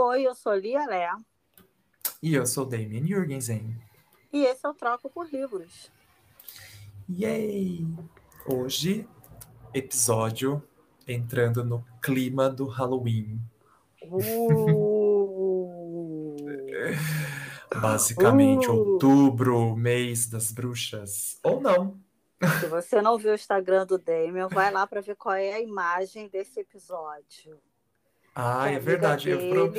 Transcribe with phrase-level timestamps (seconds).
[0.00, 1.10] Oi, eu sou Lia Lé.
[2.22, 3.76] E eu sou Damien Jurgensen.
[4.32, 5.90] E esse é o Troco por Livros.
[7.10, 7.84] Yay!
[8.46, 9.08] Hoje,
[9.74, 10.62] episódio
[11.06, 13.40] entrando no clima do Halloween.
[14.04, 15.56] Uh,
[17.82, 18.74] Basicamente, Uh.
[18.74, 21.40] outubro, mês das bruxas.
[21.42, 21.98] Ou não.
[22.60, 25.60] se você não viu o Instagram do Damien, vai lá para ver qual é a
[25.60, 27.60] imagem desse episódio.
[28.38, 29.28] Ah, é verdade.
[29.30, 29.74] Eu, pro-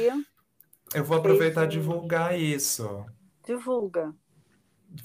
[0.93, 3.05] eu vou aproveitar e divulgar isso.
[3.45, 4.13] divulga.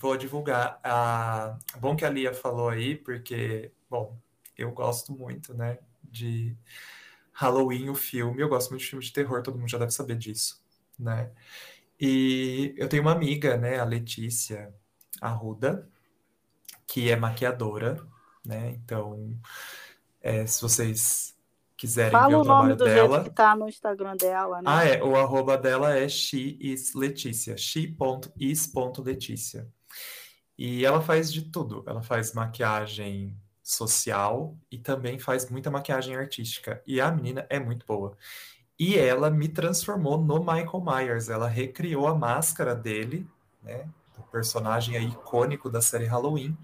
[0.01, 0.81] Vou divulgar.
[0.83, 4.19] Ah, bom que a Lia falou aí, porque, bom,
[4.57, 6.57] eu gosto muito, né, de
[7.33, 8.43] Halloween, o filme.
[8.43, 10.63] Eu gosto muito de filme de terror, todo mundo já deve saber disso,
[10.99, 11.33] né?
[12.01, 14.75] E eu tenho uma amiga, né, a Letícia
[15.21, 15.89] Arruda,
[16.87, 18.07] que é maquiadora,
[18.45, 18.71] né?
[18.73, 19.39] Então,
[20.23, 21.34] é, se vocês
[21.85, 23.17] quiserem ver Fala o o nome trabalho do dela.
[23.17, 24.65] jeito que tá no Instagram dela, né?
[24.67, 25.03] Ah, é.
[25.03, 27.59] O arroba dela é she.is.letícia.
[27.59, 29.69] she.is.letícia.
[30.57, 31.83] E ela faz de tudo.
[31.87, 36.83] Ela faz maquiagem social e também faz muita maquiagem artística.
[36.87, 38.17] E a menina é muito boa.
[38.79, 41.29] E ela me transformou no Michael Myers.
[41.29, 43.27] Ela recriou a máscara dele,
[43.63, 43.87] né?
[44.19, 46.57] O personagem aí icônico da série Halloween,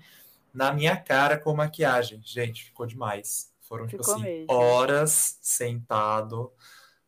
[0.52, 2.20] na minha cara com maquiagem.
[2.25, 3.50] Gente, ficou demais.
[3.71, 4.53] Foram, tipo assim, mesmo.
[4.53, 6.53] horas sentado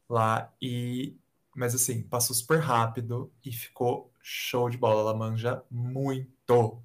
[0.09, 1.17] lá e
[1.55, 5.01] mas assim, passou super rápido e ficou show de bola.
[5.03, 6.31] Ela manja muito.
[6.47, 6.83] Então,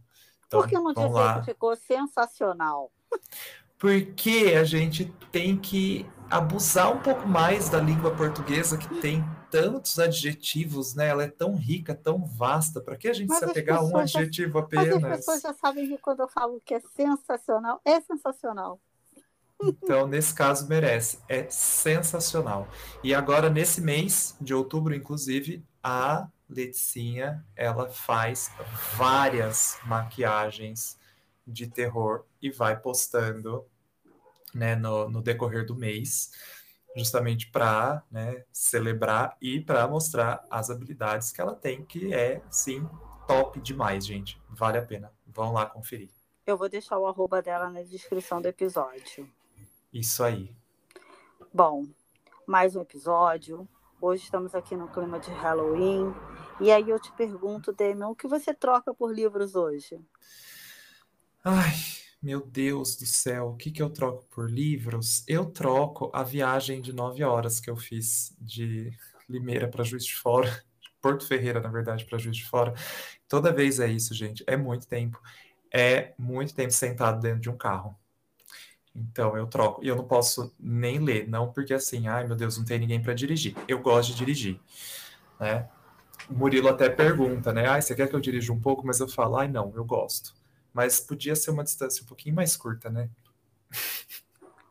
[0.50, 1.40] Por que não dizer lá.
[1.40, 2.92] que ficou sensacional?
[3.78, 9.98] Porque a gente tem que abusar um pouco mais da língua portuguesa que tem tantos
[10.00, 11.08] adjetivos, né?
[11.08, 12.82] Ela é tão rica, tão vasta.
[12.82, 15.18] Para que a gente Mas se apegar a um pessoas já- adjetivo Mas as apenas?
[15.20, 18.82] pessoas já sabem que quando eu falo que é sensacional, é sensacional.
[19.62, 21.20] Então, nesse caso, merece.
[21.28, 22.68] É sensacional.
[23.04, 28.52] E agora, nesse mês de outubro, inclusive, a Leticinha, ela faz
[28.96, 30.98] várias maquiagens
[31.46, 33.66] de terror e vai postando,
[34.54, 36.32] né, no, no decorrer do mês,
[36.96, 42.88] justamente para, né, celebrar e para mostrar as habilidades que ela tem, que é, sim,
[43.28, 44.42] top demais, gente.
[44.50, 45.12] Vale a pena.
[45.26, 46.10] Vão lá conferir.
[46.46, 49.30] Eu vou deixar o arroba dela na descrição do episódio.
[49.98, 50.56] Isso aí.
[51.52, 51.88] Bom,
[52.46, 53.68] mais um episódio.
[54.00, 56.14] Hoje estamos aqui no clima de Halloween.
[56.62, 60.00] E aí eu te pergunto, Damian, o que você troca por livros hoje?
[61.44, 61.74] Ai,
[62.22, 65.24] meu Deus do céu, o que que eu troco por livros?
[65.28, 68.96] Eu troco a viagem de nove horas que eu fiz de
[69.28, 70.64] Limeira para Juiz de Fora,
[71.02, 72.76] Porto Ferreira, na verdade, para Juiz de Fora.
[73.28, 74.44] Toda vez é isso, gente.
[74.46, 75.20] É muito tempo.
[75.74, 77.98] É muito tempo sentado dentro de um carro.
[78.98, 79.84] Então eu troco.
[79.84, 83.02] E eu não posso nem ler, não porque assim, ai meu Deus, não tem ninguém
[83.02, 83.56] para dirigir.
[83.68, 84.60] Eu gosto de dirigir,
[85.40, 85.70] né?
[86.28, 87.68] O Murilo até pergunta, né?
[87.68, 88.86] Ai, você quer que eu dirija um pouco?
[88.86, 90.34] Mas eu falo, ai não, eu gosto.
[90.74, 93.10] Mas podia ser uma distância um pouquinho mais curta, né?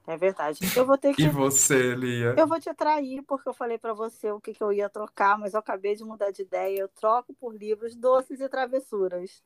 [0.07, 0.59] É verdade.
[0.77, 1.23] Eu vou ter que.
[1.23, 2.35] E você, Lia?
[2.37, 5.39] Eu vou te atrair porque eu falei pra você o que, que eu ia trocar,
[5.39, 6.81] mas eu acabei de mudar de ideia.
[6.81, 9.43] Eu troco por livros doces e travessuras.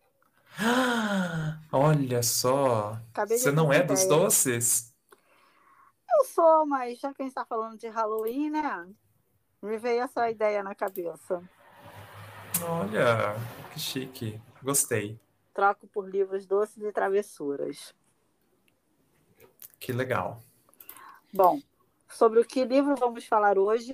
[0.58, 4.20] Ah, Olha só, Acabei de você não é de dos ideia.
[4.20, 4.94] doces?
[6.18, 8.88] Eu sou, mas já que a gente tá falando de Halloween, né?
[9.62, 11.42] Me veio essa ideia na cabeça.
[12.62, 13.36] Olha,
[13.72, 14.40] que chique.
[14.62, 15.18] Gostei.
[15.54, 17.94] Troco por livros doces e travessuras.
[19.78, 20.42] Que legal.
[21.32, 21.60] Bom,
[22.08, 23.92] sobre o que livro vamos falar hoje?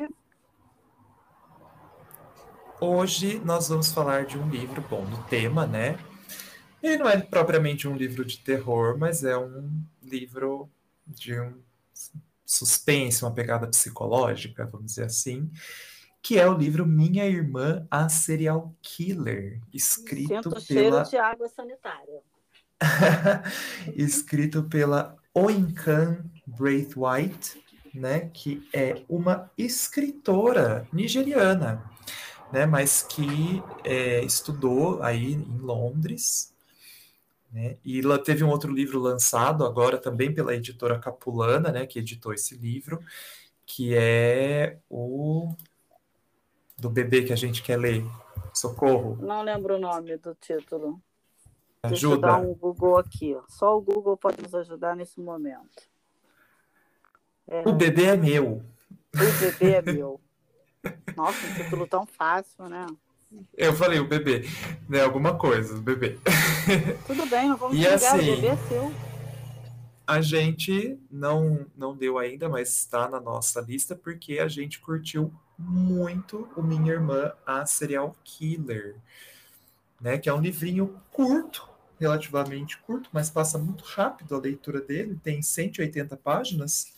[2.81, 5.99] Hoje nós vamos falar de um livro, bom, no tema, né?
[6.86, 10.70] Ele não é propriamente um livro de terror, mas é um livro
[11.04, 11.60] de um
[12.44, 15.50] suspense, uma pegada psicológica, vamos dizer assim,
[16.22, 21.48] que é o livro Minha Irmã, a Serial Killer, escrito Sinto cheiro pela de água
[21.48, 22.20] sanitária.
[23.96, 27.60] escrito pela Oinkan Braithwaite,
[27.92, 31.82] né, que é uma escritora nigeriana,
[32.52, 36.55] né, mas que é, estudou aí em Londres,
[37.52, 41.98] né, e ela teve um outro livro lançado agora também pela editora Capulana, né, que
[41.98, 43.00] editou esse livro,
[43.64, 45.54] que é o
[46.78, 48.04] do bebê que a gente quer ler,
[48.52, 51.00] Socorro, Não lembro o nome do título.
[51.87, 52.48] Deixa eu dar ajuda.
[52.48, 53.34] um Google aqui.
[53.34, 53.43] ó.
[53.49, 55.88] Só o Google pode nos ajudar nesse momento.
[57.64, 58.62] O bebê é meu.
[59.14, 60.20] O bebê é meu.
[61.16, 62.87] Nossa, um título tão fácil, né?
[63.56, 64.44] Eu falei o bebê,
[64.88, 65.02] né?
[65.02, 66.19] Alguma coisa, o bebê.
[67.06, 68.94] Tudo bem, não vamos E ligar, assim, o bebê é seu.
[70.06, 75.32] A gente não não deu ainda, mas está na nossa lista porque a gente curtiu
[75.58, 78.96] muito o Minha Irmã, a Serial Killer,
[80.00, 80.19] né?
[80.19, 81.69] Que é um livrinho curto,
[81.99, 86.93] relativamente curto, mas passa muito rápido a leitura dele, tem 180 páginas,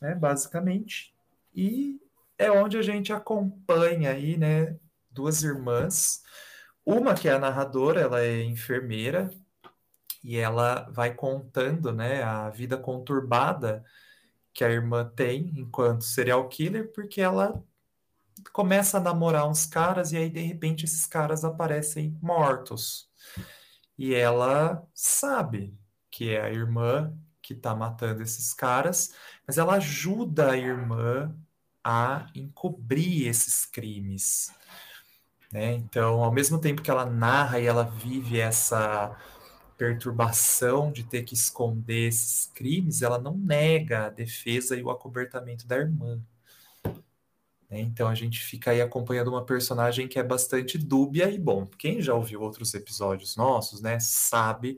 [0.00, 1.14] né, basicamente,
[1.54, 2.00] e
[2.38, 4.76] é onde a gente acompanha aí, né,
[5.14, 6.22] duas irmãs,
[6.84, 9.30] uma que é a narradora, ela é enfermeira,
[10.22, 13.84] e ela vai contando, né, a vida conturbada
[14.52, 17.62] que a irmã tem enquanto serial killer, porque ela
[18.52, 23.08] começa a namorar uns caras e aí de repente esses caras aparecem mortos.
[23.98, 25.76] E ela sabe
[26.10, 27.12] que é a irmã
[27.42, 29.14] que está matando esses caras,
[29.46, 31.36] mas ela ajuda a irmã
[31.82, 34.50] a encobrir esses crimes.
[35.54, 35.74] Né?
[35.74, 39.16] Então, ao mesmo tempo que ela narra e ela vive essa
[39.78, 45.64] perturbação de ter que esconder esses crimes, ela não nega a defesa e o acobertamento
[45.64, 46.20] da irmã.
[47.70, 47.78] Né?
[47.78, 51.64] Então a gente fica aí acompanhando uma personagem que é bastante dúbia e bom.
[51.78, 54.76] Quem já ouviu outros episódios nossos, né, sabe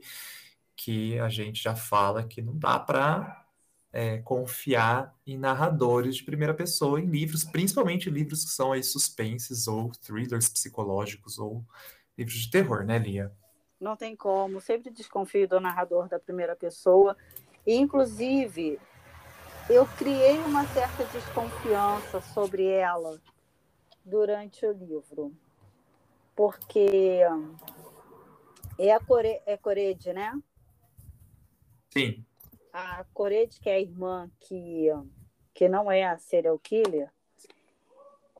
[0.75, 3.46] que a gente já fala que não dá para
[3.91, 9.67] é, confiar em narradores de primeira pessoa em livros, principalmente livros que são aí suspenses
[9.67, 11.63] ou thrillers psicológicos ou
[12.17, 13.31] livros de terror, né, Lia?
[13.79, 17.15] Não tem como, sempre desconfio do narrador da primeira pessoa.
[17.65, 18.79] E, inclusive,
[19.69, 23.21] eu criei uma certa desconfiança sobre ela
[24.03, 25.31] durante o livro.
[26.35, 27.19] Porque
[28.77, 30.39] é a Core, é Corede, né?
[31.89, 32.25] Sim.
[32.79, 34.85] A Corede, que é a irmã que,
[35.51, 37.11] que não é a serial killer,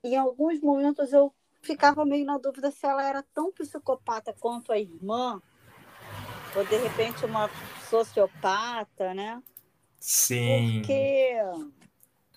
[0.04, 4.78] em alguns momentos eu ficava meio na dúvida se ela era tão psicopata quanto a
[4.78, 5.42] irmã,
[6.56, 7.50] ou de repente uma
[7.90, 9.42] sociopata, né?
[10.00, 10.82] Sim.
[10.82, 11.34] Porque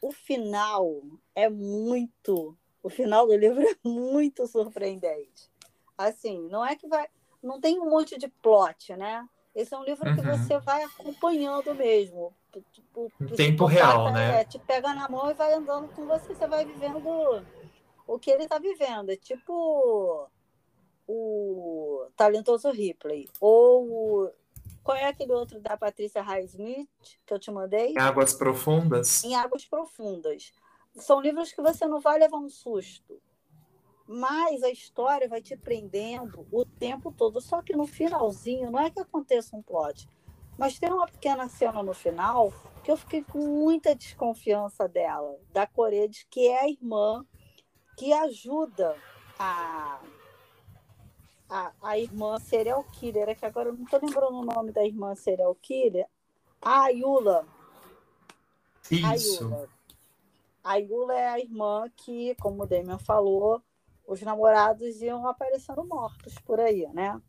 [0.00, 1.02] o final
[1.34, 2.56] é muito.
[2.82, 5.50] O final do livro é muito surpreendente.
[5.98, 7.08] Assim, não é que vai.
[7.42, 9.28] Não tem um monte de plot, né?
[9.60, 10.16] Esse é um livro uhum.
[10.16, 12.32] que você vai acompanhando mesmo.
[12.72, 14.40] Tipo, em tempo real, né?
[14.40, 17.44] É, te pega na mão e vai andando com você, você vai vivendo
[18.06, 19.10] o que ele está vivendo.
[19.10, 20.28] É tipo
[21.06, 23.28] o talentoso Ripley.
[23.40, 24.32] Ou
[24.82, 26.88] qual é aquele outro da Patrícia Highsmith
[27.26, 27.92] que eu te mandei?
[27.92, 29.22] Em Águas Profundas.
[29.24, 30.52] Em Águas Profundas.
[30.96, 33.20] São livros que você não vai levar um susto.
[34.12, 37.40] Mas a história vai te prendendo o tempo todo.
[37.40, 40.08] Só que no finalzinho, não é que aconteça um plot,
[40.58, 42.52] mas tem uma pequena cena no final
[42.82, 47.24] que eu fiquei com muita desconfiança dela, da Corede, que é a irmã
[47.96, 48.96] que ajuda
[49.38, 50.00] a
[51.48, 54.84] a, a irmã serial killer, é que agora eu não estou lembrando o nome da
[54.84, 56.06] irmã serial killer,
[56.60, 57.46] a Ayula.
[58.90, 59.44] Isso.
[59.44, 59.68] Ayula.
[60.64, 63.62] A Ayula é a irmã que, como o Damian falou,
[64.10, 67.22] os namorados iam aparecendo mortos por aí, né?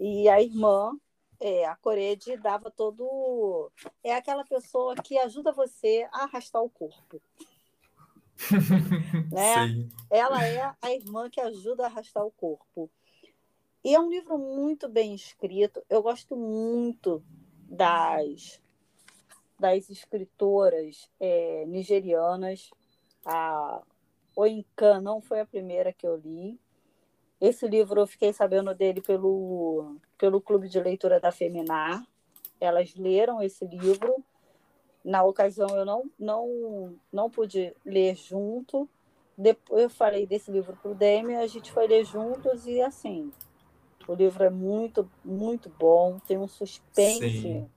[0.00, 0.98] E a irmã,
[1.38, 3.70] é, a Corede, dava todo.
[4.02, 7.20] É aquela pessoa que ajuda você a arrastar o corpo.
[9.30, 9.68] né?
[9.68, 9.90] Sim.
[10.10, 12.90] Ela é a irmã que ajuda a arrastar o corpo.
[13.84, 15.84] E é um livro muito bem escrito.
[15.90, 17.22] Eu gosto muito
[17.68, 18.62] das,
[19.60, 22.70] das escritoras é, nigerianas.
[23.26, 23.82] A
[24.38, 26.60] Oinkan não foi a primeira que eu li.
[27.40, 32.06] Esse livro eu fiquei sabendo dele pelo, pelo Clube de Leitura da Feminar.
[32.60, 34.24] Elas leram esse livro.
[35.04, 38.88] Na ocasião eu não, não, não pude ler junto.
[39.36, 43.32] Depois eu falei desse livro para o Demi, a gente foi ler juntos e assim,
[44.06, 47.20] o livro é muito, muito bom, tem um suspense.
[47.20, 47.70] Sim.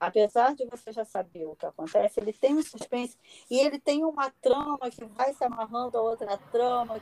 [0.00, 3.16] Apesar de você já saber o que acontece, ele tem um suspense
[3.50, 7.00] e ele tem uma trama que vai se amarrando a outra trama.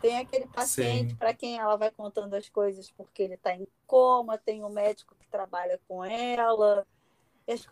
[0.00, 4.36] Tem aquele paciente para quem ela vai contando as coisas porque ele está em coma,
[4.36, 6.86] tem um médico que trabalha com ela.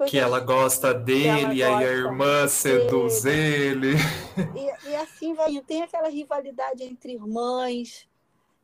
[0.08, 3.94] que ela gosta dele, e aí a irmã seduz ele.
[4.56, 5.60] E, e assim vai.
[5.60, 8.08] Tem aquela rivalidade entre irmãs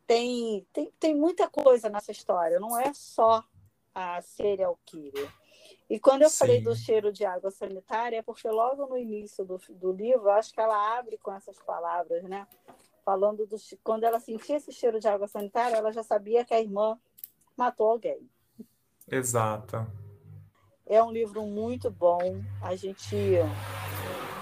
[0.09, 3.45] tem, tem, tem muita coisa nessa história, não é só
[3.99, 5.29] a serial killer.
[5.91, 6.39] E quando eu Sim.
[6.39, 10.53] falei do cheiro de água sanitária, é porque logo no início do, do livro, acho
[10.53, 12.47] que ela abre com essas palavras, né?
[13.05, 13.57] Falando do.
[13.83, 16.97] Quando ela sentia esse cheiro de água sanitária, ela já sabia que a irmã
[17.57, 18.31] matou alguém.
[19.11, 19.85] Exato.
[20.87, 22.41] É um livro muito bom.
[22.63, 23.17] A gente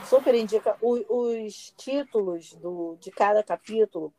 [0.04, 0.76] super indica.
[0.82, 4.12] os títulos do, de cada capítulo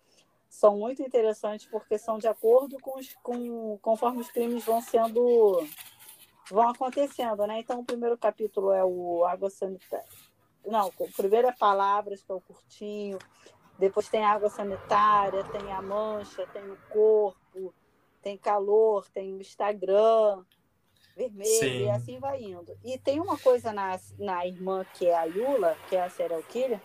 [0.50, 5.66] são muito interessantes porque são de acordo com, os, com conforme os crimes vão sendo
[6.50, 7.60] vão acontecendo, né?
[7.60, 10.08] Então o primeiro capítulo é o água sanitária,
[10.66, 13.20] Não, o primeiro é Palavras, que é o curtinho.
[13.78, 17.72] Depois tem Água Sanitária, tem A Mancha, tem o Corpo,
[18.24, 20.44] tem Calor, tem o Instagram
[21.16, 21.86] vermelho, Sim.
[21.86, 22.78] e assim vai indo.
[22.84, 26.44] E tem uma coisa na, na irmã, que é a Yula, que é a serial
[26.44, 26.80] killer,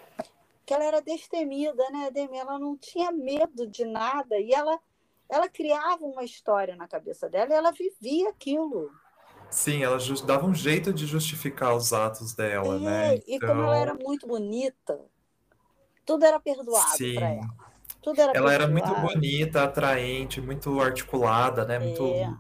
[0.65, 2.39] que ela era destemida, né, Demi?
[2.39, 4.79] Ela não tinha medo de nada e ela,
[5.29, 8.91] ela criava uma história na cabeça dela e ela vivia aquilo.
[9.51, 13.15] Sim, ela dava um jeito de justificar os atos dela, é, né?
[13.17, 13.35] Então...
[13.35, 14.99] E como ela era muito bonita,
[16.07, 17.49] tudo era perdoado para ela.
[18.01, 18.55] Tudo era ela perdoado.
[18.55, 21.79] era muito bonita, atraente, muito articulada, né?
[21.79, 22.35] Muito é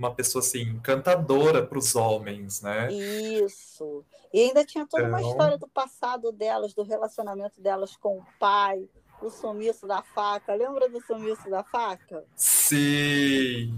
[0.00, 2.90] uma pessoa assim encantadora para os homens, né?
[2.90, 4.02] Isso.
[4.32, 5.18] E ainda tinha toda então...
[5.18, 8.88] uma história do passado delas, do relacionamento delas com o pai,
[9.20, 10.54] o sumiço da faca.
[10.54, 12.24] Lembra do sumiço da faca?
[12.34, 13.74] Sim.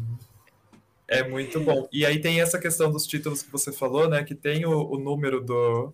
[1.09, 1.89] É muito bom.
[1.93, 4.23] E aí tem essa questão dos títulos que você falou, né?
[4.23, 5.93] Que tem o, o número do,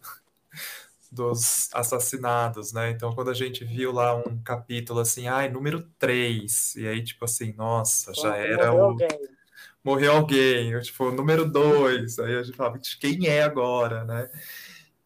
[1.10, 2.90] dos assassinados, né?
[2.90, 7.24] Então, quando a gente viu lá um capítulo assim, ai, número 3, e aí, tipo
[7.24, 8.82] assim, nossa, já era o.
[8.82, 9.37] Alguém
[9.88, 14.28] morreu alguém, eu, tipo, número dois, aí a gente fala, quem é agora, né?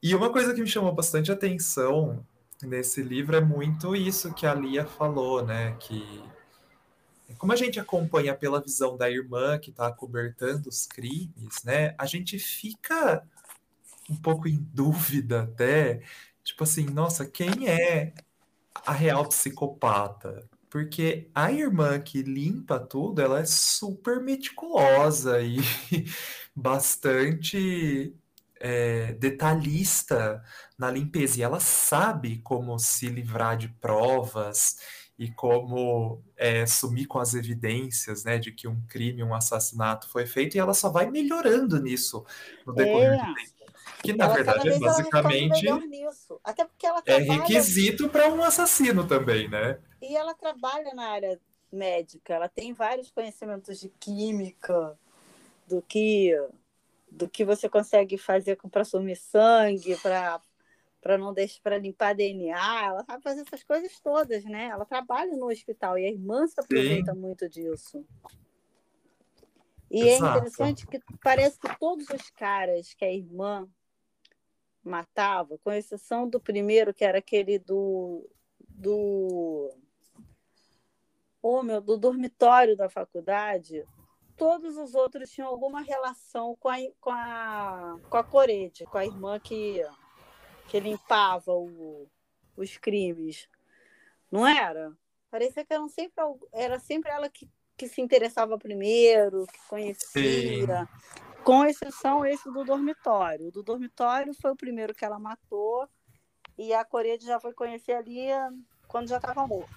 [0.02, 2.26] E uma coisa que me chamou bastante atenção
[2.60, 5.76] nesse livro é muito isso que a Lia falou, né?
[5.78, 6.20] Que
[7.38, 11.94] como a gente acompanha pela visão da irmã que está cobertando os crimes, né?
[11.96, 13.22] A gente fica
[14.10, 16.02] um pouco em dúvida até,
[16.42, 18.12] tipo assim, nossa, quem é
[18.84, 20.48] a real psicopata?
[20.72, 25.58] Porque a irmã que limpa tudo, ela é super meticulosa e
[26.56, 28.16] bastante
[28.58, 30.42] é, detalhista
[30.78, 31.38] na limpeza.
[31.38, 34.78] E ela sabe como se livrar de provas
[35.18, 40.24] e como é, sumir com as evidências né, de que um crime, um assassinato foi
[40.24, 42.24] feito, e ela só vai melhorando nisso
[42.66, 43.26] no decorrer é.
[43.26, 43.52] do tempo.
[44.02, 45.66] Que na ela, verdade é basicamente
[46.42, 49.78] Até porque ela é é requisito para um assassino também, né?
[50.02, 51.40] E ela trabalha na área
[51.72, 54.98] médica, ela tem vários conhecimentos de química,
[55.66, 56.36] do que
[57.10, 60.40] do que você consegue fazer para sumir sangue, para
[61.00, 64.66] para não deixar para limpar DNA, ela sabe fazer essas coisas todas, né?
[64.66, 67.20] Ela trabalha no hospital e a irmã se aproveita Sim.
[67.20, 68.04] muito disso.
[69.90, 70.24] E é Exato.
[70.24, 73.68] é interessante que parece que todos os caras que a irmã
[74.82, 78.28] matava, com exceção do primeiro, que era aquele do.
[78.68, 79.74] do.
[81.42, 83.84] Oh, meu, do dormitório da faculdade,
[84.36, 89.04] todos os outros tinham alguma relação com a, com a, com a Corete, com a
[89.04, 89.84] irmã que,
[90.68, 92.08] que limpava o,
[92.56, 93.48] os crimes.
[94.30, 94.96] Não era?
[95.30, 96.22] Parecia que eram sempre,
[96.52, 100.86] era sempre ela que, que se interessava primeiro, que conhecia.
[100.86, 103.48] Sim com exceção esse do dormitório.
[103.48, 105.88] O do dormitório foi o primeiro que ela matou
[106.56, 108.28] e a Corede já foi conhecer ali
[108.86, 109.72] quando já estava morto.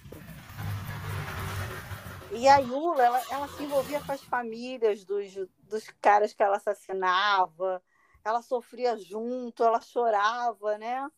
[2.30, 5.32] E a Yula, ela, ela se envolvia com as famílias dos,
[5.68, 7.82] dos caras que ela assassinava,
[8.24, 11.08] ela sofria junto, ela chorava, né?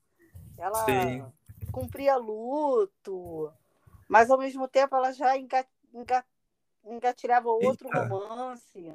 [0.56, 1.24] Ela Sim.
[1.72, 3.50] cumpria luto,
[4.06, 5.34] mas ao mesmo tempo ela já
[6.84, 8.00] engatilhava outro Eita.
[8.00, 8.92] romance.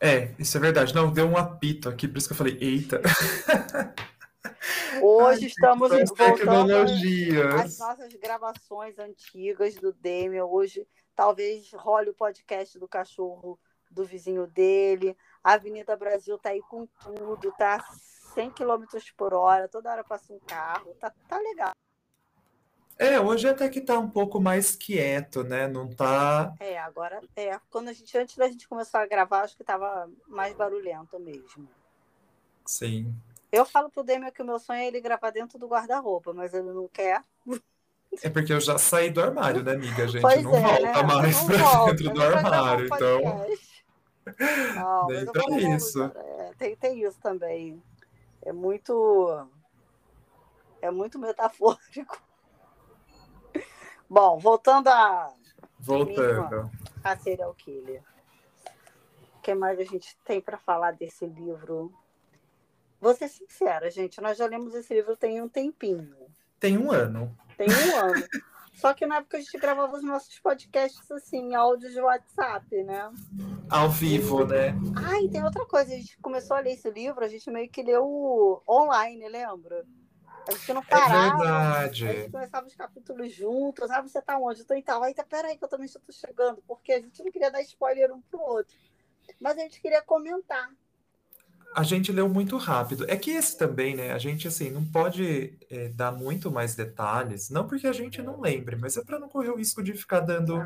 [0.00, 0.94] É, isso é verdade.
[0.94, 3.00] Não, deu um apito aqui, por isso que eu falei, eita.
[5.02, 10.44] Hoje Ai, estamos voltando às nossas gravações antigas do Demian.
[10.44, 13.58] Hoje talvez role o podcast do cachorro
[13.90, 15.16] do vizinho dele.
[15.42, 17.84] A Avenida Brasil tá aí com tudo, tá
[18.34, 18.84] 100 km
[19.16, 21.72] por hora, toda hora passa um carro, tá, tá legal.
[22.96, 25.66] É, hoje até que tá um pouco mais quieto, né?
[25.66, 26.54] Não tá.
[26.60, 27.58] É, agora é.
[27.68, 31.68] Quando a gente, antes da gente começar a gravar, acho que tava mais barulhento mesmo.
[32.64, 33.12] Sim.
[33.54, 36.52] Eu falo pro Demian que o meu sonho é ele gravar dentro do guarda-roupa, mas
[36.52, 37.22] ele não quer.
[38.20, 40.02] É porque eu já saí do armário, né, amiga?
[40.02, 41.02] A gente pois não é, volta né?
[41.04, 43.46] mais não pra volta, dentro do armário, então.
[44.74, 46.02] Não, Nem pra isso.
[46.02, 47.80] É, tem, tem isso também.
[48.42, 49.46] É muito.
[50.82, 52.20] É muito metafórico.
[54.10, 55.32] Bom, voltando a.
[55.78, 56.72] Voltando.
[57.04, 58.02] A Serial Killer.
[59.36, 61.94] O que mais a gente tem para falar desse livro?
[63.04, 66.16] Vou ser sincera, gente, nós já lemos esse livro tem um tempinho.
[66.58, 67.36] Tem um ano.
[67.54, 68.24] Tem um ano.
[68.72, 73.12] Só que na época a gente gravava os nossos podcasts assim, áudios de WhatsApp, né?
[73.68, 74.74] Ao vivo, né?
[74.96, 77.68] Ah, e tem outra coisa, a gente começou a ler esse livro, a gente meio
[77.68, 79.84] que leu online, lembra?
[80.48, 81.44] A gente não é parava.
[81.44, 82.08] É verdade.
[82.08, 83.90] A gente começava os capítulos juntos.
[83.90, 84.60] Ah, você tá onde?
[84.60, 85.02] Eu tô em tal.
[85.02, 86.62] Aí, tá, peraí, que eu também estou chegando.
[86.66, 88.74] Porque a gente não queria dar spoiler um pro outro.
[89.38, 90.70] Mas a gente queria comentar.
[91.74, 93.04] A gente leu muito rápido.
[93.10, 94.12] É que esse também, né?
[94.12, 98.40] A gente, assim, não pode é, dar muito mais detalhes, não porque a gente não
[98.40, 100.64] lembre, mas é para não correr o risco de ficar dando.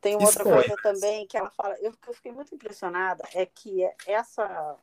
[0.00, 3.82] Tem uma outra coisa também que ela fala, eu, eu fiquei muito impressionada, é que
[4.06, 4.76] essa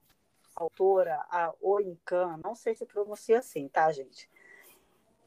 [0.55, 4.29] autora, a Oinkan, não sei se pronuncia assim, tá, gente?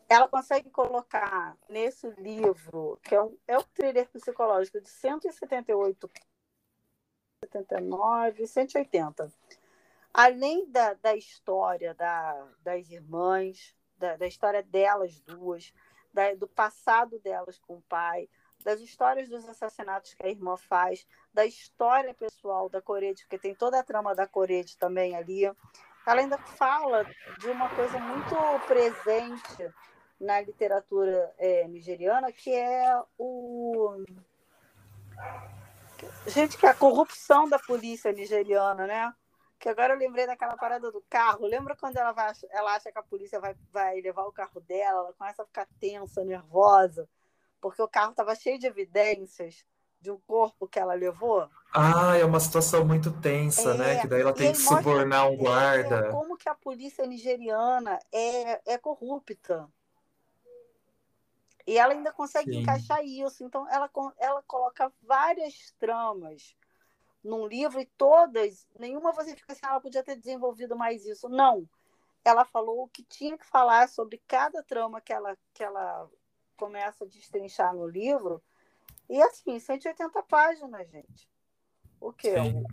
[0.08, 6.10] Ela consegue colocar nesse livro, que é um, é um thriller psicológico de 178,
[7.44, 9.32] 79, 180
[10.12, 15.72] além da, da história da, das irmãs, da, da história delas duas,
[16.12, 18.28] da, do passado delas com o pai,
[18.62, 23.54] das histórias dos assassinatos que a irmã faz, da história pessoal da Corede, porque tem
[23.54, 25.44] toda a trama da Corede também ali.
[25.44, 27.04] Ela ainda fala
[27.38, 28.34] de uma coisa muito
[28.66, 29.72] presente
[30.20, 34.04] na literatura é, nigeriana, que é o.
[36.26, 39.14] Gente, que é a corrupção da polícia nigeriana, né?
[39.62, 41.46] Que agora eu lembrei daquela parada do carro.
[41.46, 45.04] Lembra quando ela, vai, ela acha que a polícia vai, vai levar o carro dela?
[45.04, 47.08] Ela começa a ficar tensa, nervosa,
[47.60, 49.64] porque o carro estava cheio de evidências
[50.00, 51.48] de um corpo que ela levou.
[51.72, 53.92] Ah, é uma situação muito tensa, né?
[53.92, 54.00] é, né?
[54.00, 56.08] Que daí ela tem que subornar um guarda.
[56.08, 59.68] É, como que a polícia nigeriana é, é corrupta.
[61.64, 62.62] E ela ainda consegue Sim.
[62.62, 63.44] encaixar isso.
[63.44, 63.88] Então, ela,
[64.18, 66.56] ela coloca várias tramas
[67.22, 71.28] num livro e todas, nenhuma você fica assim, ah, ela podia ter desenvolvido mais isso.
[71.28, 71.68] Não.
[72.24, 76.08] Ela falou o que tinha que falar sobre cada trama que ela, que ela
[76.56, 78.42] começa a destrinchar no livro.
[79.08, 81.28] E assim, 180 páginas, gente.
[82.00, 82.34] O quê?
[82.34, 82.64] Sim.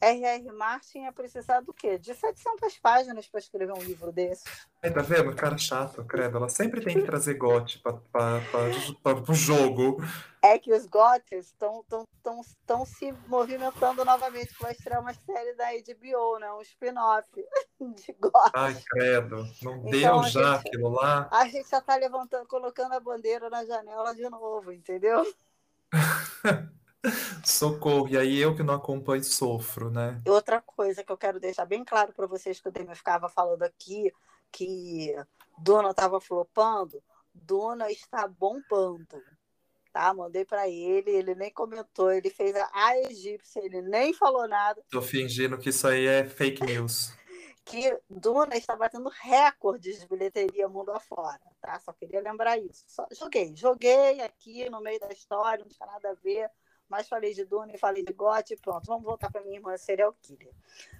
[0.00, 0.52] R.R.
[0.52, 1.98] Martin ia precisar do quê?
[1.98, 4.44] De 700 páginas para escrever um livro desse.
[4.82, 5.34] É, tá vendo?
[5.34, 6.38] Cara chato, credo.
[6.38, 10.02] Ela sempre tem que trazer gote para o jogo.
[10.42, 15.54] É que os gotes estão tão, tão, tão se movimentando novamente para estrear uma série
[15.54, 16.50] da HBO, né?
[16.52, 17.28] Um spin-off
[17.78, 18.52] de gote.
[18.54, 19.36] Ai, credo.
[19.62, 21.28] Não então, deu já gente, aquilo lá?
[21.30, 25.22] A gente já está levantando, colocando a bandeira na janela de novo, entendeu?
[27.44, 28.08] Socorro.
[28.08, 30.20] E aí eu que não acompanho sofro, né?
[30.26, 33.62] Outra coisa que eu quero deixar bem claro para vocês que o Demi ficava falando
[33.62, 34.12] aqui,
[34.52, 35.14] que
[35.58, 37.02] Dona estava flopando,
[37.34, 39.22] Dona está bombando.
[39.92, 40.14] Tá?
[40.14, 44.80] Mandei para ele, ele nem comentou, ele fez a, egípcia, ele nem falou nada.
[44.88, 47.12] Tô fingindo que isso aí é fake news.
[47.64, 51.78] que Duna está batendo recordes de bilheteria mundo afora, tá?
[51.80, 52.84] Só queria lembrar isso.
[52.86, 56.48] Só, joguei, joguei aqui no meio da história, não tinha nada a ver
[56.90, 60.12] mas falei de Duna e falei de Gotti, pronto, vamos voltar para minha irmã serial
[60.20, 60.52] killer.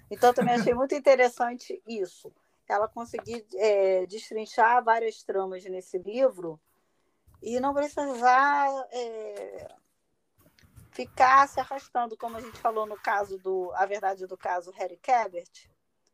[0.09, 2.33] Então, também achei muito interessante isso.
[2.69, 6.61] Ela conseguir é, destrinchar várias tramas nesse livro
[7.43, 9.75] e não precisar é,
[10.93, 13.73] ficar se arrastando, como a gente falou no caso do.
[13.75, 15.69] A verdade do caso Harry Cabert.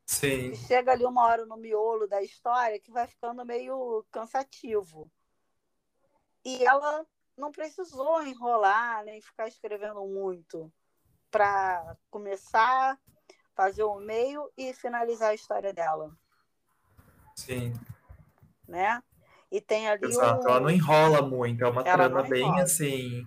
[0.07, 0.55] Sim.
[0.55, 5.11] chega ali uma hora no miolo da história que vai ficando meio cansativo.
[6.45, 7.05] E ela
[7.37, 10.73] não precisou enrolar nem ficar escrevendo muito
[11.31, 12.99] para começar,
[13.55, 16.11] fazer o meio e finalizar a história dela.
[17.35, 17.75] Sim.
[18.67, 19.03] Né?
[19.51, 20.51] E tem ali Exato, um...
[20.51, 23.27] ela não enrola muito, é uma ela trama bem assim.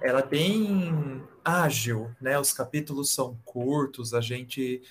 [0.00, 2.38] Ela é bem ágil, né?
[2.38, 4.82] Os capítulos são curtos, a gente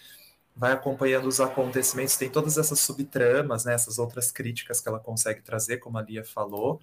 [0.56, 3.73] vai acompanhando os acontecimentos, tem todas essas subtramas, né?
[3.73, 6.82] Essas outras críticas que ela consegue trazer, como a Lia falou,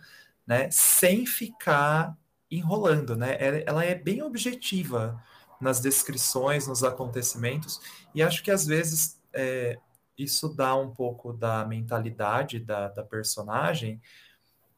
[0.49, 2.17] né, sem ficar
[2.51, 3.37] enrolando, né?
[3.67, 5.23] Ela é bem objetiva
[5.61, 7.79] nas descrições, nos acontecimentos,
[8.15, 9.77] e acho que às vezes é,
[10.17, 14.01] isso dá um pouco da mentalidade da, da personagem,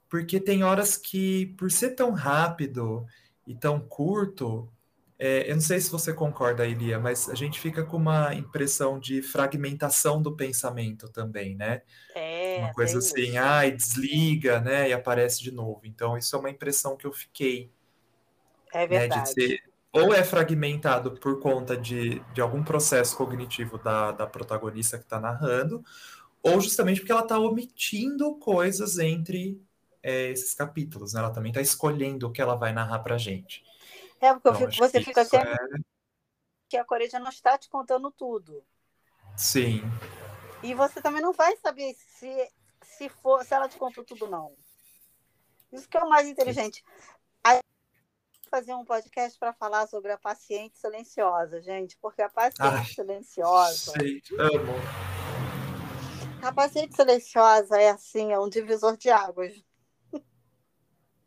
[0.08, 3.06] porque tem horas que, por ser tão rápido
[3.46, 4.68] e tão curto,
[5.22, 8.98] é, eu não sei se você concorda, Ilia, mas a gente fica com uma impressão
[8.98, 11.82] de fragmentação do pensamento também, né?
[12.16, 13.38] É, uma coisa assim, isso.
[13.38, 14.88] ai, desliga, né?
[14.88, 15.80] E aparece de novo.
[15.84, 17.70] Então, isso é uma impressão que eu fiquei.
[18.72, 19.20] É verdade.
[19.20, 24.96] Né, ser, ou é fragmentado por conta de, de algum processo cognitivo da, da protagonista
[24.96, 25.82] que está narrando,
[26.42, 29.60] ou justamente porque ela está omitindo coisas entre
[30.02, 31.20] é, esses capítulos, né?
[31.20, 33.64] Ela também está escolhendo o que ela vai narrar para gente.
[34.20, 35.50] É, porque então, fico, você fica sempre.
[35.50, 35.56] É...
[36.68, 38.62] Que a Coreia não está te contando tudo.
[39.36, 39.82] Sim.
[40.62, 42.50] E você também não vai saber se,
[42.82, 44.54] se, for, se ela te contou tudo, não.
[45.72, 46.84] Isso que é o mais inteligente.
[47.42, 47.60] Aí,
[48.50, 53.92] fazer um podcast para falar sobre a paciente silenciosa, gente, porque a paciente Ai, silenciosa.
[53.98, 54.72] Gente, amo.
[56.42, 59.54] A paciente silenciosa é assim, é um divisor de águas.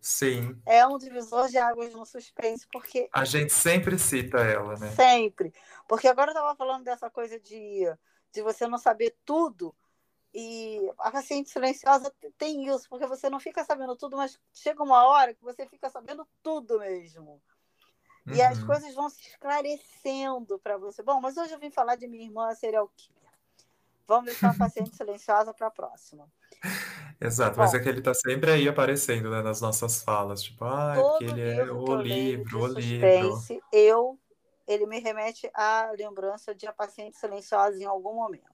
[0.02, 0.62] Sim.
[0.65, 3.08] É um divisor de águas no suspense, porque.
[3.13, 4.91] A gente sempre cita ela, né?
[4.91, 5.54] Sempre.
[5.88, 7.86] Porque agora eu estava falando dessa coisa de,
[8.34, 9.76] de você não saber tudo.
[10.34, 15.06] E a paciente silenciosa tem isso, porque você não fica sabendo tudo, mas chega uma
[15.08, 17.41] hora que você fica sabendo tudo mesmo.
[18.32, 18.65] E as Uhum.
[18.65, 21.04] coisas vão se esclarecendo para você.
[21.04, 23.22] Bom, mas hoje eu vim falar de minha irmã serial killer.
[24.08, 26.32] Vamos deixar a paciente silenciosa para a próxima.
[27.22, 27.80] Exato, mas Bom.
[27.80, 31.41] é que ele tá sempre aí aparecendo, né, nas nossas falas, tipo, ah, porque ele
[31.41, 33.38] é o livro, o livro.
[33.72, 34.19] eu,
[34.67, 38.54] ele me remete à lembrança de A Paciente Silenciosa em algum momento.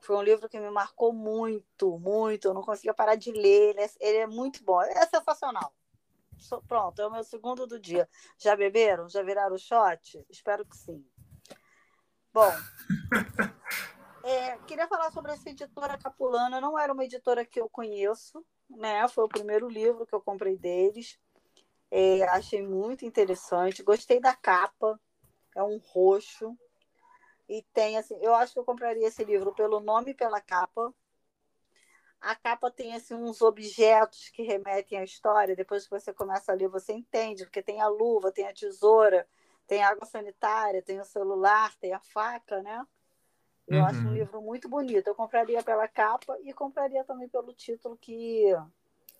[0.00, 2.48] Foi um livro que me marcou muito, muito.
[2.48, 3.70] Eu não conseguia parar de ler.
[3.70, 4.80] Ele é, ele é muito bom.
[4.82, 5.74] É sensacional.
[6.68, 8.08] Pronto, é o meu segundo do dia.
[8.38, 9.08] Já beberam?
[9.08, 10.24] Já viraram shot?
[10.30, 11.04] Espero que sim.
[12.32, 12.52] Bom,
[14.22, 16.60] é, queria falar sobre essa editora Capulana.
[16.60, 19.08] Não era uma editora que eu conheço, né?
[19.08, 21.18] Foi o primeiro livro que eu comprei deles.
[21.90, 23.82] É, achei muito interessante.
[23.82, 25.00] Gostei da capa.
[25.56, 26.56] É um roxo.
[27.48, 30.94] E tem assim, eu acho que eu compraria esse livro pelo nome e pela capa.
[32.20, 35.56] A capa tem assim uns objetos que remetem à história.
[35.56, 39.26] Depois que você começa a ler, você entende, porque tem a luva, tem a tesoura,
[39.66, 42.84] tem a água sanitária, tem o celular, tem a faca, né?
[43.66, 44.14] Eu acho um Uhum.
[44.14, 45.08] livro muito bonito.
[45.08, 48.44] Eu compraria pela capa e compraria também pelo título que,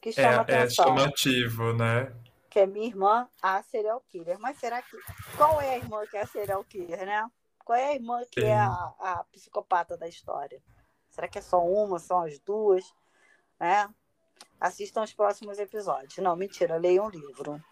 [0.01, 2.13] que chama É, é atenção chamativo, né?
[2.57, 4.39] Que é minha irmã, a serial killer.
[4.41, 4.97] Mas será que.
[5.37, 7.31] Qual é a irmã que é a serial killer, né?
[7.63, 8.47] Qual é a irmã que Sim.
[8.47, 10.63] é a, a psicopata da história?
[11.11, 11.99] Será que é só uma?
[11.99, 12.83] São as duas?
[13.61, 13.87] Né?
[14.59, 16.17] Assistam os próximos episódios.
[16.17, 17.63] Não, mentira, leiam um livro.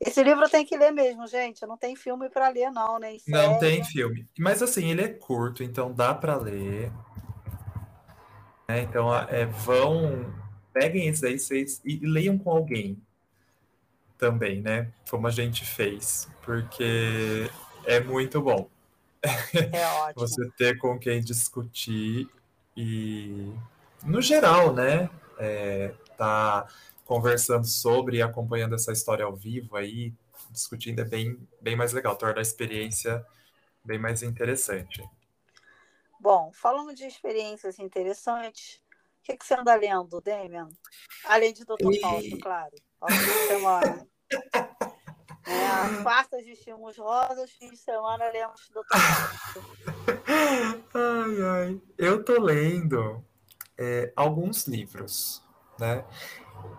[0.00, 1.66] Esse livro tem que ler mesmo, gente.
[1.66, 4.26] Não tem filme para ler, não, nem Não tem filme.
[4.38, 6.90] Mas assim, ele é curto, então dá pra ler.
[8.66, 8.80] né?
[8.80, 10.32] Então, é, vão,
[10.72, 12.98] peguem esse daí vocês, e leiam com alguém
[14.18, 14.92] também, né?
[15.10, 17.50] Como a gente fez, porque
[17.84, 18.68] é muito bom
[19.72, 20.26] É ótimo.
[20.28, 22.28] você ter com quem discutir
[22.76, 23.52] e,
[24.04, 25.10] no geral, né?
[25.38, 26.66] É, tá
[27.04, 30.12] conversando sobre e acompanhando essa história ao vivo aí,
[30.50, 33.24] discutindo é bem, bem mais legal, torna a experiência
[33.84, 35.02] bem mais interessante.
[36.20, 40.68] Bom, falando de experiências interessantes, o que, que você anda lendo, Demian?
[41.24, 42.74] Além de Doutor E- Fausto, claro.
[43.02, 44.06] Ao fim de semana.
[45.44, 48.96] É, as quartas vestimos rosas, fim de semana lemos Doutor.
[50.94, 51.80] Ai, ai.
[51.98, 53.24] Eu tô lendo
[53.76, 55.42] é, alguns livros,
[55.80, 56.04] né?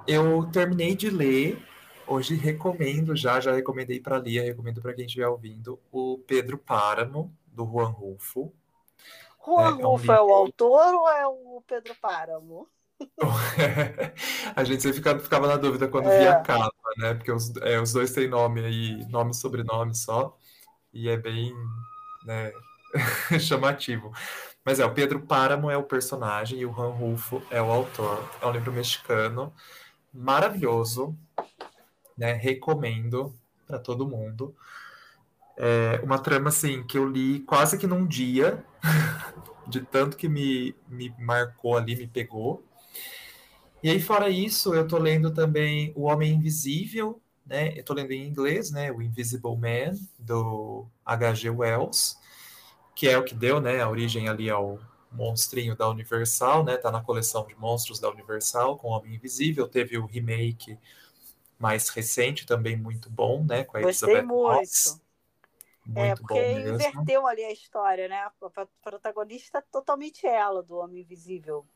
[0.08, 1.62] Eu terminei de ler,
[2.08, 7.36] hoje recomendo já, já recomendei para Lia, recomendo para quem estiver ouvindo, o Pedro Páramo,
[7.48, 8.54] do Juan Rulfo.
[9.46, 12.70] Juan É, é um Rulfo é o autor ou é o Pedro Páramo?
[14.56, 16.20] A gente sempre ficava, ficava na dúvida quando É.
[16.20, 17.14] via a capa, né?
[17.14, 20.38] Porque os, é, os dois têm nome aí, nome e sobrenome só,
[20.94, 21.54] e é bem,
[22.26, 22.52] né,
[23.40, 24.12] chamativo.
[24.66, 28.24] Mas é, o Pedro Páramo é o personagem e o Juan Rulfo é o autor.
[28.42, 29.54] É um livro mexicano,
[30.14, 31.16] maravilhoso,
[32.18, 32.34] né?
[32.34, 33.36] Recomendo
[33.68, 34.56] para todo mundo.
[35.58, 38.64] É uma trama, assim, que eu li quase que num dia,
[39.68, 42.64] de tanto que me, me marcou ali, me pegou.
[43.84, 47.78] E aí, fora isso, eu tô lendo também O Homem Invisível, né?
[47.78, 48.92] Eu tô lendo em inglês, né?
[48.92, 51.50] O Invisible Man, do H.G.
[51.50, 52.18] Wells,
[52.96, 54.80] que é o que deu, né, a origem ali ao
[55.12, 56.78] monstrinho da Universal, né?
[56.78, 59.68] Tá na coleção de monstros da Universal com o Homem Invisível.
[59.70, 60.78] Teve o remake
[61.60, 63.64] mais recente, também muito bom, né?
[63.66, 64.62] Com a Gostei Elizabeth Moss.
[64.62, 65.00] muito.
[65.96, 68.18] É, Muito porque inverteu ali a história, né?
[68.24, 71.68] A pro- protagonista é totalmente ela, do Homem Invisível.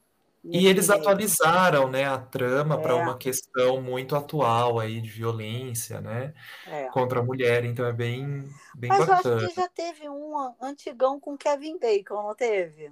[0.52, 2.96] E nesse eles atualizaram, né, a trama para É.
[2.96, 6.34] uma questão muito atual aí de violência, né,
[6.66, 6.86] É.
[6.90, 9.48] contra a mulher, então é bem, bem Mas eu acho bacana.
[9.48, 12.92] que já teve um antigão com Kevin Bacon, não teve?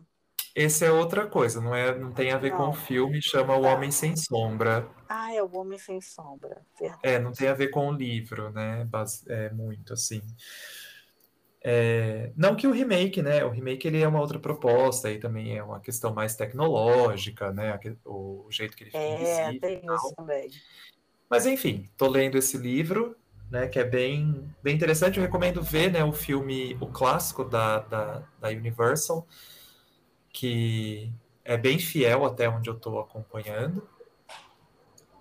[0.56, 2.70] Esse é outra coisa, não é, não tem a ver com Não.
[2.70, 3.74] o filme, chama O Tá.
[3.74, 4.88] Homem Sem Sombra.
[5.10, 6.62] Ah, é o Homem Sem Sombra.
[6.80, 7.02] Verdade.
[7.04, 8.88] É, não tem a ver com o livro, né,
[9.28, 10.22] é muito assim.
[11.68, 15.58] É, não que o remake, né, o remake ele é uma outra proposta, aí também
[15.58, 20.14] é uma questão mais tecnológica, né, o jeito que ele fica É, tem e isso
[20.16, 20.48] também.
[21.28, 23.16] Mas enfim, tô lendo esse livro,
[23.50, 25.18] né, que é bem, bem interessante.
[25.18, 29.26] Eu recomendo ver, né, o filme, o clássico da, da, da Universal,
[30.30, 31.12] que
[31.44, 33.88] é bem fiel até onde eu tô acompanhando.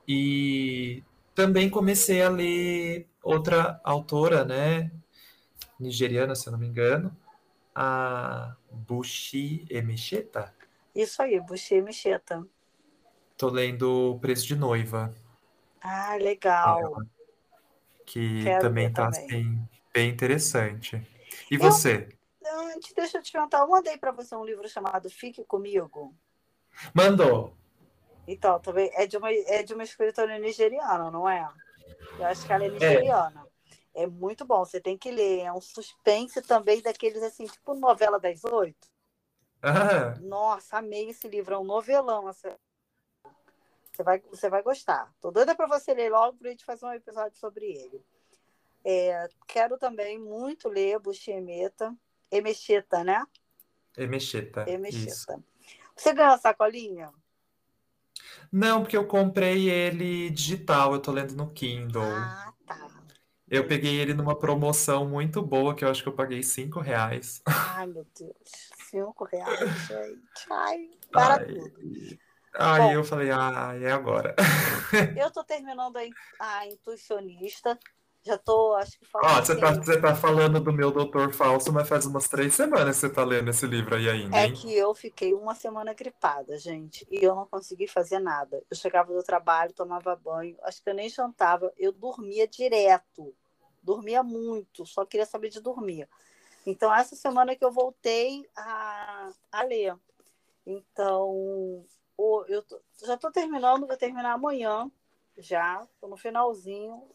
[0.06, 1.02] E
[1.34, 4.90] também comecei a ler outra autora, né,
[5.78, 7.16] nigeriana, se eu não me engano,
[7.74, 10.54] a Bushi Emecheta.
[10.94, 12.46] Isso aí, Buxê e Mexeta.
[13.36, 15.12] Tô lendo Preço de Noiva.
[15.80, 16.96] Ah, legal.
[18.06, 19.26] que Quero também tá também.
[19.26, 20.96] assim bem interessante.
[21.50, 22.08] E Eu- você?
[22.46, 26.14] Antes, deixa eu te perguntar, eu mandei para você um livro chamado Fique Comigo.
[26.92, 27.56] Mandou.
[28.26, 31.48] Então, também é de uma, é de uma escritora nigeriana, não é?
[32.18, 33.42] Eu acho que ela é nigeriana.
[33.43, 33.43] É.
[34.06, 35.40] muito bom, você tem que ler.
[35.40, 38.88] É um suspense também daqueles assim, tipo novela das oito.
[39.62, 42.24] Ah, Nossa, amei esse livro, é um novelão.
[42.24, 42.54] Você
[43.94, 45.12] você vai, você vai gostar.
[45.20, 48.04] Tô doida para você ler logo para a gente fazer um episódio sobre ele.
[48.84, 51.94] É, quero também muito ler Buscemeta.
[52.28, 53.24] Emecheta, né?
[53.96, 54.62] Emecheta.
[54.62, 54.70] Isso.
[54.72, 55.44] Emecheta.
[55.94, 57.12] Você ganhou a sacolinha?
[58.50, 62.02] Não, porque eu comprei ele digital, eu tô lendo no Kindle.
[62.02, 62.93] Ah, tá.
[63.56, 67.42] Eu peguei ele numa promoção muito boa, que eu acho que eu paguei cinco reais.
[67.58, 68.70] Ai, meu Deus.
[68.90, 70.46] Cinco reais, gente.
[70.50, 71.82] Ai, para Ai, tudo.
[72.54, 72.92] aí Bom.
[72.92, 74.34] eu falei, ah, é agora.
[75.14, 77.78] Eu tô terminando a, in- a Intuicionista.
[78.22, 81.32] Já tô, acho que Ó, falando você tá, assim, você tá falando do meu Doutor
[81.32, 84.46] Falso, mas faz umas três semanas que você tá lendo esse livro aí ainda, É
[84.46, 84.54] hein?
[84.58, 88.62] que eu fiquei uma semana gripada, gente, e eu não consegui fazer nada.
[88.70, 93.34] Eu chegava do trabalho, tomava banho, acho que eu nem jantava, eu dormia direto.
[93.84, 96.08] Dormia muito, só queria saber de dormir.
[96.66, 99.94] Então, essa semana que eu voltei a, a ler.
[100.66, 101.84] Então,
[102.16, 104.90] o- eu tô- já estou terminando, vou terminar amanhã,
[105.36, 107.06] já, estou no finalzinho.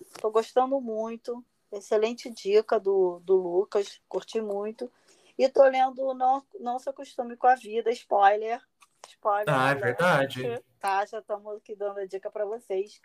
[0.00, 1.42] Estou gostando muito.
[1.72, 4.90] Excelente dica do, do Lucas, curti muito.
[5.38, 8.60] E estou lendo Não, Não Se Acostume com a Vida, spoiler.
[9.06, 9.54] Spoiler.
[9.54, 10.64] Ah, é verdade.
[10.78, 13.00] Tá, já estamos aqui dando a dica para vocês.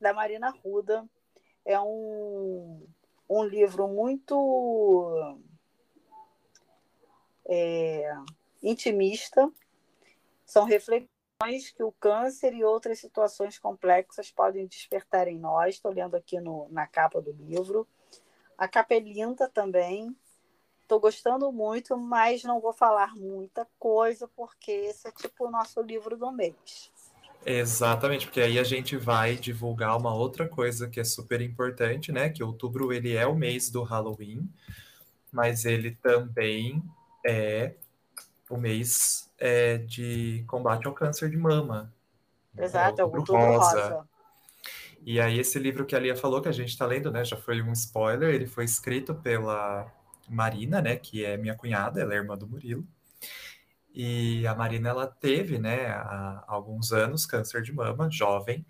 [0.00, 1.08] Da Marina Ruda.
[1.64, 2.86] É um,
[3.28, 5.38] um livro muito
[7.46, 8.12] é,
[8.62, 9.50] intimista.
[10.44, 15.76] São reflexões que o câncer e outras situações complexas podem despertar em nós.
[15.76, 17.86] Estou lendo aqui no, na capa do livro.
[18.56, 20.16] A capa é linda também.
[20.82, 25.80] Estou gostando muito, mas não vou falar muita coisa, porque esse é tipo o nosso
[25.80, 26.92] livro do mês.
[27.44, 32.28] Exatamente, porque aí a gente vai divulgar uma outra coisa que é super importante, né?
[32.28, 34.48] Que outubro ele é o mês do Halloween,
[35.32, 36.82] mas ele também
[37.26, 37.74] é
[38.48, 41.92] o mês é, de combate ao câncer de mama.
[42.56, 43.82] Exato, é o Outubro Outubro Rosa.
[43.82, 44.08] Rosa.
[45.04, 47.24] E aí esse livro que a Lia falou que a gente está lendo, né?
[47.24, 48.32] Já foi um spoiler.
[48.34, 49.90] Ele foi escrito pela
[50.28, 50.96] Marina, né?
[50.96, 52.86] Que é minha cunhada, ela é irmã do Murilo.
[53.94, 55.86] E a Marina ela teve, né?
[55.88, 58.64] Há alguns anos câncer de mama, jovem,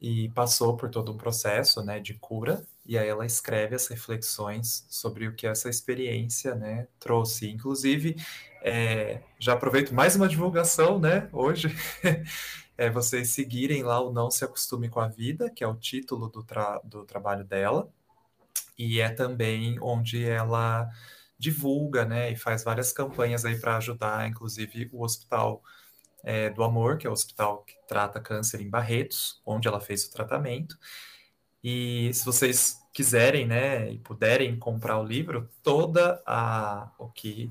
[0.00, 2.00] e passou por todo um processo, né?
[2.00, 2.64] De cura.
[2.86, 6.86] E aí ela escreve as reflexões sobre o que essa experiência, né?
[6.98, 7.50] Trouxe.
[7.50, 8.16] Inclusive,
[8.62, 11.28] é, já aproveito mais uma divulgação, né?
[11.32, 11.74] Hoje.
[12.78, 16.28] é vocês seguirem lá o Não Se Acostume com a Vida, que é o título
[16.28, 17.92] do, tra do trabalho dela,
[18.78, 20.88] e é também onde ela
[21.40, 25.62] divulga, né, e faz várias campanhas aí para ajudar, inclusive o Hospital
[26.22, 30.04] é, do Amor, que é o hospital que trata câncer em Barretos, onde ela fez
[30.04, 30.78] o tratamento.
[31.64, 37.50] E se vocês quiserem, né, e puderem comprar o livro, toda a o que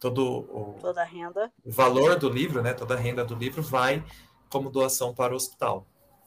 [0.00, 1.52] todo o, Toda a renda.
[1.64, 4.04] o valor do livro, né, toda a renda do livro vai
[4.50, 5.86] como doação para o hospital.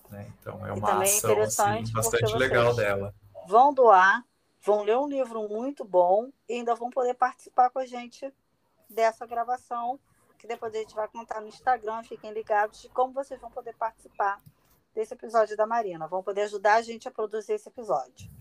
[0.09, 0.31] Né?
[0.39, 3.13] Então é uma é ação assim, bastante legal dela.
[3.47, 4.23] Vão doar,
[4.63, 8.33] vão ler um livro muito bom e ainda vão poder participar com a gente
[8.89, 9.99] dessa gravação,
[10.37, 12.03] que depois a gente vai contar no Instagram.
[12.03, 14.39] Fiquem ligados de como vocês vão poder participar
[14.95, 16.07] desse episódio da Marina.
[16.07, 18.31] Vão poder ajudar a gente a produzir esse episódio.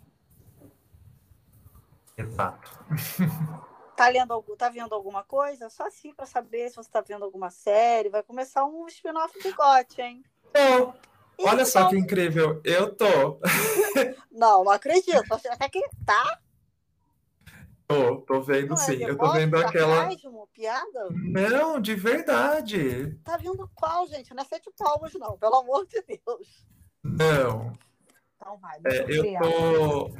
[2.16, 2.70] Exato.
[3.94, 5.68] Tá lendo tá vendo alguma coisa?
[5.68, 8.08] Só assim para saber se você tá vendo alguma série.
[8.08, 10.24] Vai começar um spin-off de GOT, hein?
[10.48, 10.94] Então,
[11.44, 13.38] olha só que incrível, eu tô,
[14.30, 15.22] Não, não acredito.
[15.28, 16.40] Você até que tá?
[17.86, 19.96] tô, tô vendo Não, é sim, eu tô vendo aquela.
[20.08, 21.08] sarcasmo, piada?
[21.10, 23.18] Não, de verdade.
[23.24, 24.32] Tá vendo qual, gente?
[24.34, 25.36] Não é sete palmas, não.
[25.38, 26.66] Pelo amor de Deus.
[27.04, 27.76] Não.
[28.36, 29.40] Então vai, É, eu surpreenda.
[29.40, 30.10] tô.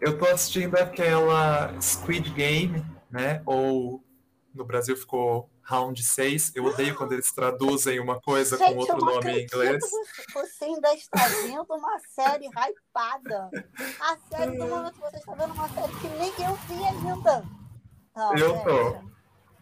[0.00, 3.42] Eu tô assistindo aquela Squid Game, né?
[3.44, 4.02] Ou
[4.54, 6.52] no Brasil ficou Round 6.
[6.56, 9.78] Eu odeio quando eles traduzem uma coisa com Gente, outro eu não nome em inglês.
[10.34, 13.48] Você, ainda está vendo uma série hypada.
[14.00, 17.44] A série do momento você está vendo uma série que nem eu vi ainda.
[18.16, 19.10] Não, Eu gente, tô.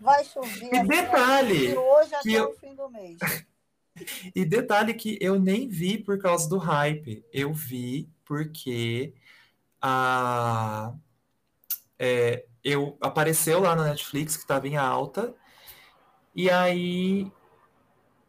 [0.01, 0.75] Vai chover.
[0.75, 3.19] E detalhe, De hoje até eu- o fim do mês.
[4.35, 7.23] E detalhe que eu nem vi por causa do hype.
[7.33, 9.13] Eu vi porque
[9.83, 10.95] a,
[11.99, 15.35] é, eu apareceu lá na Netflix que estava em alta.
[16.35, 17.31] E aí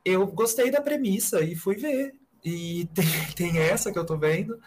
[0.04, 2.14] eu gostei da premissa e fui ver.
[2.44, 4.60] E tem, tem essa que eu tô vendo.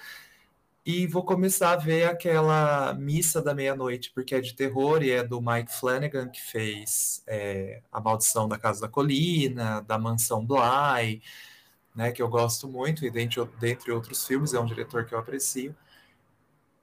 [0.85, 5.23] E vou começar a ver aquela Missa da Meia-Noite, porque é de terror e é
[5.23, 11.23] do Mike Flanagan, que fez é, A Maldição da Casa da Colina, da Mansão Bly,
[11.95, 15.21] né, que eu gosto muito, e dentre, dentre outros filmes, é um diretor que eu
[15.21, 15.75] aprecio.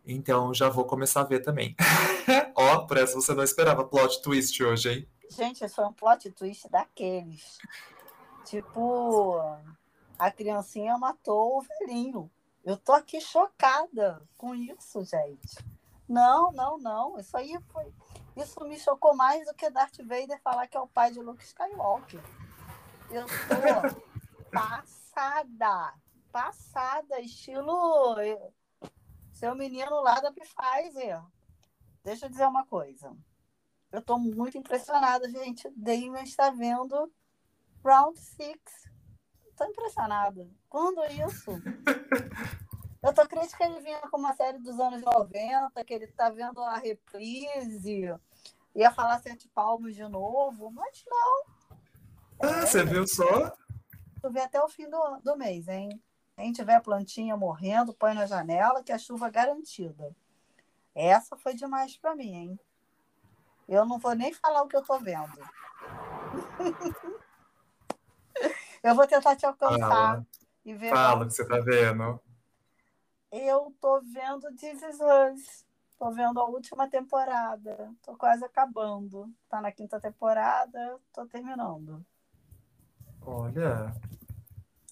[0.05, 1.75] Então já vou começar a ver também.
[2.55, 5.07] Ó, oh, parece que você não esperava plot twist hoje, hein?
[5.29, 7.59] Gente, foi um plot twist daqueles.
[8.45, 9.39] Tipo,
[10.17, 12.29] a criancinha matou o velhinho.
[12.65, 15.63] Eu tô aqui chocada com isso, gente.
[16.07, 17.19] Não, não, não.
[17.19, 17.93] Isso aí foi.
[18.35, 21.43] Isso me chocou mais do que Darth Vader falar que é o pai de Luke
[21.43, 22.21] Skywalker.
[23.11, 24.01] Eu tô
[24.51, 25.93] passada.
[26.31, 27.19] Passada.
[27.21, 28.15] Estilo.
[29.31, 31.21] Seu menino lá da Pfizer.
[32.03, 33.15] Deixa eu dizer uma coisa.
[33.91, 35.69] Eu tô muito impressionada, gente.
[35.75, 37.11] Damon está vendo
[37.83, 38.89] Round Six
[39.59, 40.47] tô impressionada.
[40.69, 41.51] Quando isso?
[43.03, 46.29] Eu tô crente que ele vinha com uma série dos anos 90, que ele tá
[46.29, 48.13] vendo a reprise,
[48.75, 51.45] ia falar sete palmos de novo, mas não.
[52.41, 53.55] Ah, é, você viu só?
[54.21, 55.89] Tu vê até o fim do, do mês, hein?
[56.35, 60.13] Quem tiver plantinha morrendo, põe na janela, que a chuva é garantida.
[60.93, 62.59] Essa foi demais para mim, hein?
[63.69, 65.31] Eu não vou nem falar o que eu tô vendo.
[68.81, 70.25] Eu vou tentar te alcançar Fala.
[70.65, 70.89] e ver.
[70.89, 72.19] Fala o que você tá vendo.
[73.31, 75.65] Eu tô vendo This Is Us.
[75.99, 77.93] Tô vendo a última temporada.
[78.01, 79.31] Tô quase acabando.
[79.47, 82.03] Tá na quinta temporada, tô terminando.
[83.21, 83.93] Olha.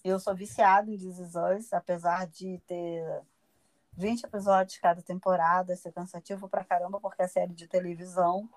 [0.03, 3.23] Eu sou viciada em Us, apesar de ter
[3.93, 8.47] 20 episódios cada temporada, ser cansativo pra caramba, porque é série de televisão.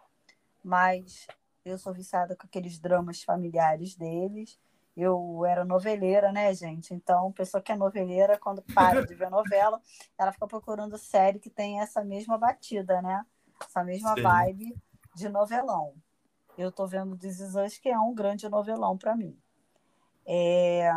[0.62, 1.27] Mas
[1.64, 4.59] eu sou viciada com aqueles dramas familiares deles
[4.96, 6.92] eu era noveleira, né, gente?
[6.92, 9.81] Então, pessoa que é noveleira, quando para de ver novela,
[10.18, 13.25] ela fica procurando série que tem essa mesma batida, né?
[13.62, 14.23] Essa mesma Sim.
[14.23, 14.77] vibe
[15.14, 15.94] de novelão.
[16.59, 19.38] Eu tô vendo This Is que é um grande novelão para mim.
[20.27, 20.90] É...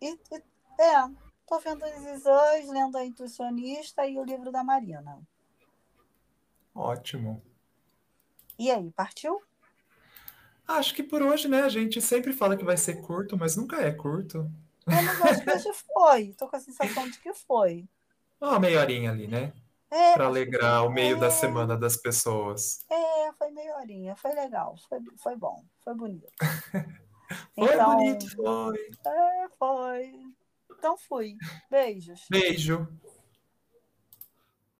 [0.00, 0.42] E, e,
[0.80, 1.08] é,
[1.46, 5.20] tô vendo This Is lendo A Intuicionista e o livro da Marina.
[6.74, 7.42] Ótimo.
[8.58, 9.40] E aí, partiu?
[10.66, 11.62] Acho que por hoje, né?
[11.62, 14.50] A gente sempre fala que vai ser curto, mas nunca é curto.
[14.86, 16.34] Eu não acho que hoje foi.
[16.38, 17.86] Tô com a sensação de que foi.
[18.40, 19.52] Uma meia horinha ali, né?
[19.90, 21.20] É, para alegrar o meio é...
[21.20, 22.84] da semana das pessoas.
[22.90, 24.16] É, foi meia horinha.
[24.16, 24.76] Foi legal.
[24.88, 25.62] Foi, foi bom.
[25.82, 26.26] Foi bonito.
[27.54, 28.90] foi então, bonito, foi.
[29.06, 30.12] É, foi.
[30.78, 31.36] Então fui.
[31.70, 32.26] Beijos.
[32.28, 32.88] Beijo.